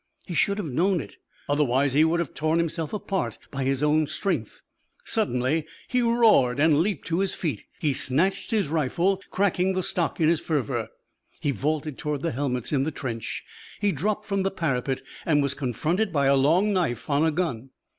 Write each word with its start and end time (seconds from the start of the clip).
He 0.25 0.33
should 0.33 0.57
have 0.57 0.65
known 0.65 0.99
it 0.99 1.17
otherwise 1.47 1.93
he 1.93 2.03
would 2.03 2.19
have 2.19 2.33
torn 2.33 2.57
himself 2.57 2.91
apart 2.91 3.37
by 3.51 3.63
his 3.65 3.83
own 3.83 4.07
strength. 4.07 4.63
Suddenly 5.05 5.63
he 5.87 6.01
roared 6.01 6.59
and 6.59 6.79
leaped 6.79 7.05
to 7.09 7.19
his 7.19 7.35
feet. 7.35 7.65
He 7.79 7.93
snatched 7.93 8.49
his 8.49 8.67
rifle, 8.67 9.21
cracking 9.29 9.73
the 9.73 9.83
stock 9.83 10.19
in 10.19 10.27
his 10.27 10.39
fervour. 10.39 10.89
He 11.39 11.51
vaulted 11.51 11.99
toward 11.99 12.23
the 12.23 12.31
helmets 12.31 12.71
in 12.71 12.81
the 12.83 12.89
trench. 12.89 13.43
He 13.79 13.91
dropped 13.91 14.25
from 14.25 14.41
the 14.41 14.49
parapet 14.49 15.03
and 15.23 15.43
was 15.43 15.53
confronted 15.53 16.11
by 16.11 16.25
a 16.25 16.35
long 16.35 16.73
knife 16.73 17.07
on 17.07 17.23
a 17.23 17.29
gun. 17.29 17.69